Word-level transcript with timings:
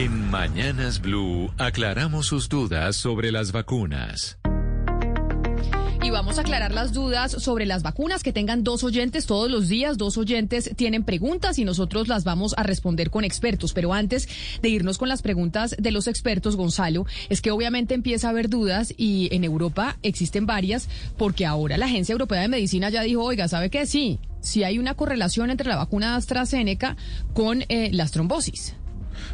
En 0.00 0.30
Mañanas 0.30 1.00
Blue 1.00 1.52
aclaramos 1.58 2.26
sus 2.26 2.48
dudas 2.48 2.94
sobre 2.94 3.32
las 3.32 3.50
vacunas. 3.50 4.38
Y 6.04 6.10
vamos 6.10 6.38
a 6.38 6.42
aclarar 6.42 6.70
las 6.70 6.92
dudas 6.92 7.32
sobre 7.32 7.66
las 7.66 7.82
vacunas 7.82 8.22
que 8.22 8.32
tengan 8.32 8.62
dos 8.62 8.84
oyentes 8.84 9.26
todos 9.26 9.50
los 9.50 9.66
días. 9.66 9.98
Dos 9.98 10.16
oyentes 10.16 10.70
tienen 10.76 11.02
preguntas 11.02 11.58
y 11.58 11.64
nosotros 11.64 12.06
las 12.06 12.22
vamos 12.22 12.54
a 12.56 12.62
responder 12.62 13.10
con 13.10 13.24
expertos. 13.24 13.72
Pero 13.72 13.92
antes 13.92 14.28
de 14.62 14.68
irnos 14.68 14.98
con 14.98 15.08
las 15.08 15.20
preguntas 15.20 15.74
de 15.76 15.90
los 15.90 16.06
expertos, 16.06 16.54
Gonzalo, 16.54 17.04
es 17.28 17.42
que 17.42 17.50
obviamente 17.50 17.94
empieza 17.94 18.28
a 18.28 18.30
haber 18.30 18.48
dudas 18.48 18.94
y 18.96 19.28
en 19.34 19.42
Europa 19.42 19.96
existen 20.04 20.46
varias 20.46 20.88
porque 21.16 21.44
ahora 21.44 21.76
la 21.76 21.86
Agencia 21.86 22.12
Europea 22.12 22.42
de 22.42 22.46
Medicina 22.46 22.88
ya 22.88 23.02
dijo, 23.02 23.24
oiga, 23.24 23.48
¿sabe 23.48 23.68
qué? 23.68 23.84
Sí, 23.84 24.20
sí 24.40 24.62
hay 24.62 24.78
una 24.78 24.94
correlación 24.94 25.50
entre 25.50 25.68
la 25.68 25.74
vacuna 25.74 26.14
AstraZeneca 26.14 26.96
con 27.34 27.64
eh, 27.68 27.90
las 27.92 28.12
trombosis. 28.12 28.77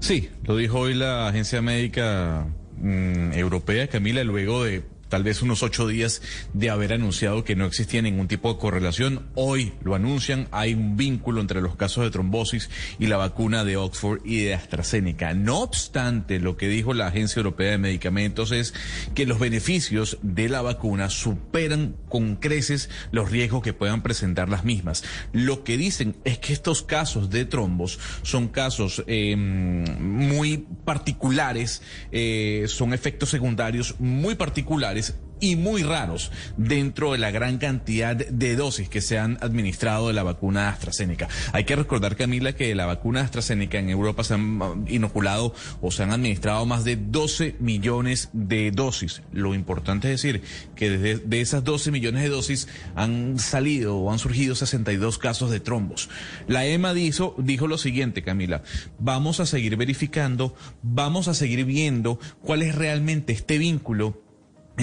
Sí, 0.00 0.28
lo 0.44 0.56
dijo 0.56 0.78
hoy 0.80 0.94
la 0.94 1.28
Agencia 1.28 1.62
Médica 1.62 2.46
mm, 2.78 3.32
Europea, 3.32 3.88
Camila, 3.88 4.24
luego 4.24 4.64
de 4.64 4.82
tal 5.10 5.24
vez 5.24 5.42
unos 5.42 5.62
ocho 5.62 5.86
días 5.86 6.22
de 6.54 6.70
haber 6.70 6.94
anunciado 6.94 7.44
que 7.44 7.56
no 7.56 7.66
existía 7.66 8.00
ningún 8.00 8.28
tipo 8.28 8.50
de 8.50 8.58
correlación. 8.58 9.26
Hoy 9.34 9.74
lo 9.82 9.94
anuncian, 9.94 10.48
hay 10.52 10.72
un 10.72 10.96
vínculo 10.96 11.40
entre 11.42 11.60
los 11.60 11.76
casos 11.76 12.04
de 12.04 12.10
trombosis 12.10 12.70
y 12.98 13.08
la 13.08 13.18
vacuna 13.18 13.64
de 13.64 13.76
Oxford 13.76 14.20
y 14.24 14.44
de 14.44 14.54
AstraZeneca. 14.54 15.34
No 15.34 15.58
obstante, 15.58 16.38
lo 16.38 16.56
que 16.56 16.68
dijo 16.68 16.94
la 16.94 17.08
Agencia 17.08 17.40
Europea 17.40 17.72
de 17.72 17.78
Medicamentos 17.78 18.52
es 18.52 18.72
que 19.14 19.26
los 19.26 19.38
beneficios 19.38 20.18
de 20.22 20.48
la 20.48 20.62
vacuna 20.62 21.10
superan 21.10 21.96
con 22.08 22.36
creces 22.36 22.88
los 23.10 23.30
riesgos 23.30 23.62
que 23.62 23.72
puedan 23.72 24.02
presentar 24.02 24.48
las 24.48 24.64
mismas. 24.64 25.02
Lo 25.32 25.64
que 25.64 25.76
dicen 25.76 26.16
es 26.24 26.38
que 26.38 26.52
estos 26.52 26.82
casos 26.82 27.30
de 27.30 27.44
trombos 27.44 27.98
son 28.22 28.48
casos 28.48 29.02
eh, 29.08 29.36
muy 29.36 30.66
particulares, 30.84 31.82
eh, 32.12 32.64
son 32.68 32.92
efectos 32.92 33.30
secundarios 33.30 33.94
muy 33.98 34.34
particulares 34.34 35.14
y 35.40 35.56
muy 35.56 35.82
raros 35.82 36.30
dentro 36.56 37.12
de 37.12 37.18
la 37.18 37.30
gran 37.30 37.58
cantidad 37.58 38.14
de 38.14 38.56
dosis 38.56 38.88
que 38.88 39.00
se 39.00 39.18
han 39.18 39.38
administrado 39.40 40.08
de 40.08 40.14
la 40.14 40.22
vacuna 40.22 40.68
AstraZeneca. 40.68 41.28
Hay 41.52 41.64
que 41.64 41.76
recordar, 41.76 42.16
Camila, 42.16 42.54
que 42.54 42.74
la 42.74 42.86
vacuna 42.86 43.22
AstraZeneca 43.22 43.78
en 43.78 43.90
Europa 43.90 44.24
se 44.24 44.34
han 44.34 44.60
uh, 44.62 44.84
inoculado 44.86 45.54
o 45.80 45.90
se 45.90 46.02
han 46.02 46.12
administrado 46.12 46.66
más 46.66 46.84
de 46.84 46.96
12 46.96 47.56
millones 47.58 48.28
de 48.32 48.70
dosis. 48.70 49.22
Lo 49.32 49.54
importante 49.54 50.12
es 50.12 50.22
decir 50.22 50.42
que 50.76 50.90
desde 50.90 51.24
de 51.26 51.40
esas 51.40 51.64
12 51.64 51.90
millones 51.90 52.22
de 52.22 52.28
dosis 52.28 52.68
han 52.94 53.38
salido 53.38 53.96
o 53.96 54.12
han 54.12 54.18
surgido 54.18 54.54
62 54.54 55.18
casos 55.18 55.50
de 55.50 55.60
trombos. 55.60 56.08
La 56.46 56.66
EMA 56.66 56.94
dijo, 56.94 57.34
dijo 57.38 57.66
lo 57.66 57.78
siguiente, 57.78 58.22
Camila, 58.22 58.62
vamos 58.98 59.40
a 59.40 59.46
seguir 59.46 59.76
verificando, 59.76 60.54
vamos 60.82 61.28
a 61.28 61.34
seguir 61.34 61.64
viendo 61.64 62.18
cuál 62.42 62.62
es 62.62 62.74
realmente 62.74 63.32
este 63.32 63.58
vínculo 63.58 64.29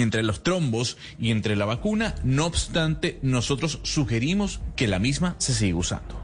entre 0.02 0.22
los 0.22 0.42
trombos 0.42 0.96
y 1.18 1.30
entre 1.30 1.56
la 1.56 1.64
vacuna. 1.64 2.14
No 2.24 2.46
obstante, 2.46 3.18
nosotros 3.22 3.80
sugerimos 3.82 4.60
que 4.76 4.88
la 4.88 4.98
misma 4.98 5.36
se 5.38 5.54
siga 5.54 5.76
usando. 5.76 6.17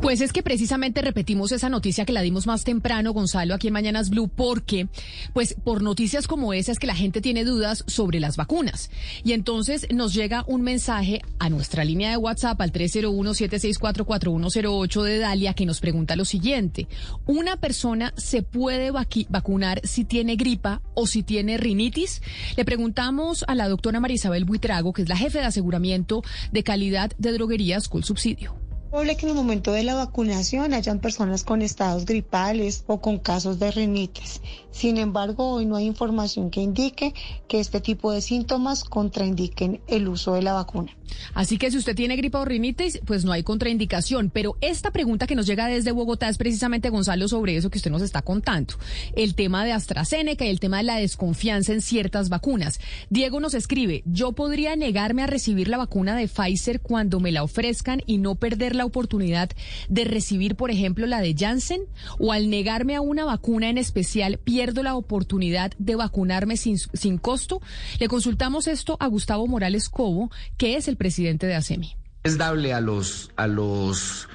Pues 0.00 0.20
es 0.22 0.32
que 0.32 0.42
precisamente 0.42 1.02
repetimos 1.02 1.52
esa 1.52 1.68
noticia 1.68 2.06
que 2.06 2.14
la 2.14 2.22
dimos 2.22 2.46
más 2.46 2.64
temprano, 2.64 3.12
Gonzalo, 3.12 3.54
aquí 3.54 3.66
en 3.66 3.74
Mañanas 3.74 4.08
Blue, 4.08 4.30
porque, 4.34 4.88
pues, 5.34 5.54
por 5.62 5.82
noticias 5.82 6.26
como 6.26 6.54
esa 6.54 6.72
es 6.72 6.78
que 6.78 6.86
la 6.86 6.94
gente 6.94 7.20
tiene 7.20 7.44
dudas 7.44 7.84
sobre 7.86 8.18
las 8.18 8.38
vacunas. 8.38 8.90
Y 9.24 9.32
entonces 9.32 9.86
nos 9.92 10.14
llega 10.14 10.42
un 10.46 10.62
mensaje 10.62 11.20
a 11.38 11.50
nuestra 11.50 11.84
línea 11.84 12.08
de 12.10 12.16
WhatsApp 12.16 12.58
al 12.62 12.72
301-764-4108 12.72 15.02
de 15.02 15.18
Dalia 15.18 15.52
que 15.52 15.66
nos 15.66 15.80
pregunta 15.80 16.16
lo 16.16 16.24
siguiente. 16.24 16.88
¿Una 17.26 17.58
persona 17.58 18.14
se 18.16 18.42
puede 18.42 18.90
vacunar 18.90 19.82
si 19.84 20.06
tiene 20.06 20.36
gripa 20.36 20.80
o 20.94 21.06
si 21.06 21.22
tiene 21.22 21.58
rinitis? 21.58 22.22
Le 22.56 22.64
preguntamos 22.64 23.44
a 23.46 23.54
la 23.54 23.68
doctora 23.68 24.00
Marisabel 24.00 24.46
Buitrago, 24.46 24.94
que 24.94 25.02
es 25.02 25.10
la 25.10 25.18
jefe 25.18 25.40
de 25.40 25.44
aseguramiento 25.44 26.22
de 26.52 26.64
calidad 26.64 27.12
de 27.18 27.32
droguerías 27.32 27.90
con 27.90 28.02
subsidio 28.02 28.69
probable 28.90 29.16
que 29.16 29.26
en 29.26 29.30
el 29.30 29.36
momento 29.36 29.72
de 29.72 29.84
la 29.84 29.94
vacunación 29.94 30.74
hayan 30.74 30.98
personas 30.98 31.44
con 31.44 31.62
estados 31.62 32.04
gripales 32.06 32.82
o 32.88 33.00
con 33.00 33.18
casos 33.18 33.60
de 33.60 33.70
rinitis. 33.70 34.40
Sin 34.72 34.98
embargo, 34.98 35.52
hoy 35.52 35.66
no 35.66 35.76
hay 35.76 35.86
información 35.86 36.50
que 36.50 36.60
indique 36.60 37.14
que 37.48 37.60
este 37.60 37.80
tipo 37.80 38.12
de 38.12 38.20
síntomas 38.20 38.82
contraindiquen 38.84 39.80
el 39.86 40.08
uso 40.08 40.34
de 40.34 40.42
la 40.42 40.54
vacuna. 40.54 40.96
Así 41.34 41.58
que 41.58 41.70
si 41.70 41.78
usted 41.78 41.94
tiene 41.94 42.16
gripa 42.16 42.40
o 42.40 42.44
rinitis, 42.44 43.00
pues 43.04 43.24
no 43.24 43.32
hay 43.32 43.42
contraindicación. 43.42 44.30
Pero 44.30 44.56
esta 44.60 44.90
pregunta 44.90 45.26
que 45.26 45.34
nos 45.34 45.46
llega 45.46 45.66
desde 45.66 45.92
Bogotá 45.92 46.28
es 46.28 46.38
precisamente, 46.38 46.88
Gonzalo, 46.88 47.28
sobre 47.28 47.56
eso 47.56 47.70
que 47.70 47.78
usted 47.78 47.90
nos 47.90 48.02
está 48.02 48.22
contando. 48.22 48.74
El 49.14 49.34
tema 49.34 49.64
de 49.64 49.72
AstraZeneca 49.72 50.44
y 50.44 50.50
el 50.50 50.60
tema 50.60 50.78
de 50.78 50.84
la 50.84 50.96
desconfianza 50.96 51.72
en 51.72 51.82
ciertas 51.82 52.28
vacunas. 52.28 52.80
Diego 53.10 53.40
nos 53.40 53.54
escribe, 53.54 54.02
yo 54.06 54.32
podría 54.32 54.76
negarme 54.76 55.22
a 55.22 55.26
recibir 55.26 55.68
la 55.68 55.78
vacuna 55.78 56.16
de 56.16 56.28
Pfizer 56.28 56.80
cuando 56.80 57.20
me 57.20 57.32
la 57.32 57.42
ofrezcan 57.42 58.02
y 58.06 58.18
no 58.18 58.36
perder 58.36 58.76
la 58.76 58.79
oportunidad 58.84 59.50
de 59.88 60.04
recibir, 60.04 60.56
por 60.56 60.70
ejemplo, 60.70 61.06
la 61.06 61.20
de 61.20 61.34
Janssen, 61.36 61.82
o 62.18 62.32
al 62.32 62.50
negarme 62.50 62.96
a 62.96 63.00
una 63.00 63.24
vacuna 63.24 63.68
en 63.68 63.78
especial, 63.78 64.38
pierdo 64.38 64.82
la 64.82 64.94
oportunidad 64.94 65.72
de 65.78 65.96
vacunarme 65.96 66.56
sin, 66.56 66.78
sin 66.78 67.18
costo. 67.18 67.60
Le 67.98 68.08
consultamos 68.08 68.66
esto 68.66 68.96
a 69.00 69.06
Gustavo 69.06 69.46
Morales 69.46 69.88
Cobo, 69.88 70.30
que 70.56 70.76
es 70.76 70.88
el 70.88 70.96
presidente 70.96 71.46
de 71.46 71.54
ASEMI. 71.54 71.96
Es 72.22 72.36
dable 72.36 72.74
a 72.74 72.80
los, 72.80 73.30
a 73.36 73.46
los 73.46 74.28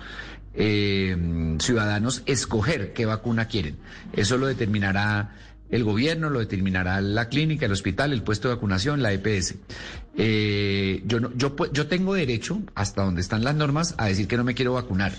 eh, 0.56 1.16
ciudadanos 1.60 2.24
escoger 2.26 2.94
qué 2.94 3.06
vacuna 3.06 3.48
quieren. 3.48 3.78
Eso 4.14 4.38
lo 4.38 4.48
determinará 4.48 5.36
el 5.70 5.84
gobierno, 5.84 6.30
lo 6.30 6.40
determinará 6.40 7.02
la 7.02 7.28
clínica, 7.30 7.66
el 7.66 7.72
hospital, 7.72 8.14
el 8.14 8.24
puesto 8.24 8.48
de 8.48 8.56
vacunación, 8.56 9.02
la 9.02 9.12
EPS. 9.14 9.56
Eh, 10.18 11.02
yo, 11.06 11.20
no, 11.20 11.32
yo, 11.36 11.56
yo 11.74 11.88
tengo 11.88 12.14
derecho, 12.14 12.62
hasta 12.76 13.04
donde 13.04 13.22
están 13.22 13.44
las 13.44 13.56
normas, 13.56 13.96
a 13.98 14.06
decir 14.06 14.28
que 14.28 14.38
no 14.38 14.44
me 14.44 14.54
quiero 14.54 14.74
vacunar, 14.74 15.14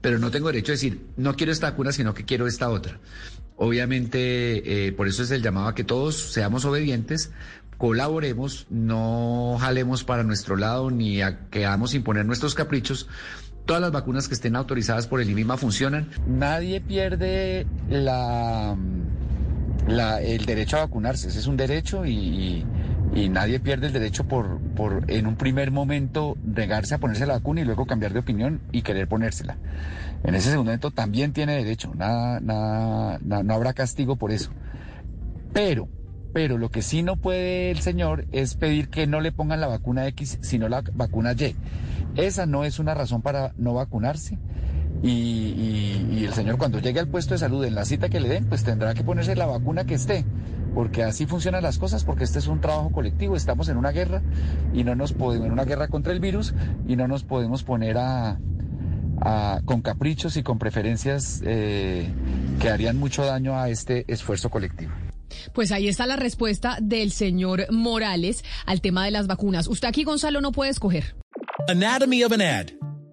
pero 0.00 0.18
no 0.18 0.30
tengo 0.30 0.48
derecho 0.48 0.72
a 0.72 0.74
decir 0.74 1.06
no 1.16 1.36
quiero 1.36 1.52
esta 1.52 1.70
vacuna, 1.70 1.92
sino 1.92 2.14
que 2.14 2.24
quiero 2.24 2.46
esta 2.46 2.68
otra. 2.70 3.00
Obviamente, 3.56 4.86
eh, 4.86 4.92
por 4.92 5.06
eso 5.06 5.22
es 5.22 5.30
el 5.30 5.42
llamado 5.42 5.68
a 5.68 5.74
que 5.74 5.84
todos 5.84 6.32
seamos 6.32 6.64
obedientes, 6.64 7.30
colaboremos, 7.78 8.66
no 8.70 9.56
jalemos 9.60 10.04
para 10.04 10.24
nuestro 10.24 10.56
lado 10.56 10.90
ni 10.90 11.22
a 11.22 11.48
que 11.50 11.64
hagamos 11.64 11.94
imponer 11.94 12.26
nuestros 12.26 12.54
caprichos. 12.54 13.08
Todas 13.64 13.80
las 13.80 13.92
vacunas 13.92 14.28
que 14.28 14.34
estén 14.34 14.56
autorizadas 14.56 15.06
por 15.06 15.22
el 15.22 15.30
INVIMA 15.30 15.56
funcionan. 15.56 16.10
Nadie 16.26 16.82
pierde 16.82 17.66
la, 17.88 18.76
la, 19.86 20.20
el 20.20 20.46
derecho 20.46 20.76
a 20.76 20.80
vacunarse. 20.80 21.28
Ese 21.28 21.38
es 21.38 21.46
un 21.46 21.56
derecho 21.56 22.04
y, 22.06 22.64
nadie 23.30 23.60
pierde 23.60 23.86
el 23.86 23.92
derecho 23.92 24.24
por, 24.24 24.58
por 24.74 25.04
en 25.08 25.26
un 25.26 25.36
primer 25.36 25.70
momento 25.70 26.36
negarse 26.44 26.94
a 26.94 26.98
ponerse 26.98 27.26
la 27.26 27.34
vacuna 27.34 27.60
y 27.60 27.64
luego 27.64 27.86
cambiar 27.86 28.12
de 28.12 28.18
opinión 28.18 28.60
y 28.72 28.82
querer 28.82 29.08
ponérsela. 29.08 29.56
En 30.24 30.34
ese 30.34 30.50
segundo 30.50 30.70
momento 30.70 30.90
también 30.90 31.32
tiene 31.32 31.56
derecho. 31.56 31.92
Nada, 31.94 32.40
nada, 32.40 33.18
no 33.20 33.54
habrá 33.54 33.72
castigo 33.72 34.16
por 34.16 34.32
eso. 34.32 34.50
Pero 35.52 35.88
pero 36.34 36.58
lo 36.58 36.68
que 36.68 36.82
sí 36.82 37.04
no 37.04 37.14
puede 37.14 37.70
el 37.70 37.78
señor 37.78 38.26
es 38.32 38.56
pedir 38.56 38.88
que 38.88 39.06
no 39.06 39.20
le 39.20 39.30
pongan 39.30 39.60
la 39.60 39.68
vacuna 39.68 40.08
X, 40.08 40.38
sino 40.42 40.68
la 40.68 40.82
vacuna 40.92 41.32
Y. 41.32 41.54
Esa 42.16 42.44
no 42.44 42.64
es 42.64 42.80
una 42.80 42.92
razón 42.92 43.22
para 43.22 43.54
no 43.56 43.72
vacunarse. 43.72 44.36
Y, 45.04 46.24
el 46.24 46.32
señor 46.32 46.56
cuando 46.56 46.78
llegue 46.78 47.00
al 47.00 47.08
puesto 47.08 47.34
de 47.34 47.38
salud 47.38 47.62
en 47.64 47.74
la 47.74 47.84
cita 47.84 48.08
que 48.08 48.18
le 48.18 48.28
den, 48.28 48.46
pues 48.46 48.64
tendrá 48.64 48.94
que 48.94 49.04
ponerse 49.04 49.36
la 49.36 49.44
vacuna 49.44 49.84
que 49.84 49.94
esté, 49.94 50.24
porque 50.74 51.02
así 51.02 51.26
funcionan 51.26 51.62
las 51.62 51.78
cosas, 51.78 52.04
porque 52.04 52.24
este 52.24 52.38
es 52.38 52.46
un 52.46 52.62
trabajo 52.62 52.90
colectivo, 52.90 53.36
estamos 53.36 53.68
en 53.68 53.76
una 53.76 53.90
guerra 53.90 54.22
y 54.72 54.84
no 54.84 54.94
nos 54.94 55.12
podemos, 55.12 55.46
en 55.46 55.52
una 55.52 55.64
guerra 55.64 55.88
contra 55.88 56.14
el 56.14 56.20
virus 56.20 56.54
y 56.88 56.96
no 56.96 57.06
nos 57.06 57.22
podemos 57.24 57.62
poner 57.62 57.98
a, 57.98 58.38
con 59.66 59.82
caprichos 59.82 60.36
y 60.36 60.42
con 60.42 60.58
preferencias 60.58 61.42
eh, 61.44 62.08
que 62.58 62.70
harían 62.70 62.98
mucho 62.98 63.24
daño 63.24 63.58
a 63.58 63.68
este 63.68 64.04
esfuerzo 64.08 64.50
colectivo. 64.50 64.92
Pues 65.52 65.72
ahí 65.72 65.88
está 65.88 66.06
la 66.06 66.16
respuesta 66.16 66.78
del 66.80 67.12
señor 67.12 67.66
Morales 67.70 68.44
al 68.66 68.80
tema 68.80 69.04
de 69.04 69.10
las 69.10 69.26
vacunas. 69.26 69.66
Usted 69.66 69.88
aquí, 69.88 70.04
Gonzalo, 70.04 70.40
no 70.40 70.52
puede 70.52 70.70
escoger. 70.70 71.14
Anatomy 71.68 72.24
of 72.24 72.32
an 72.32 72.42
ad. 72.42 72.83